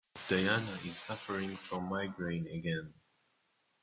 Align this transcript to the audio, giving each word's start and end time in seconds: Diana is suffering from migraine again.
Diana 0.27 0.71
is 0.83 0.97
suffering 0.97 1.55
from 1.55 1.87
migraine 1.89 2.47
again. 2.47 2.91